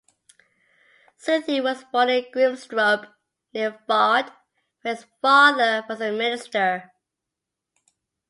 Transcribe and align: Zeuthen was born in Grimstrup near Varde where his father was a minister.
Zeuthen 1.23 1.61
was 1.61 1.83
born 1.91 2.09
in 2.09 2.25
Grimstrup 2.33 3.13
near 3.53 3.79
Varde 3.87 4.31
where 4.81 4.95
his 4.95 5.05
father 5.21 5.85
was 5.87 6.01
a 6.01 6.11
minister. 6.11 6.91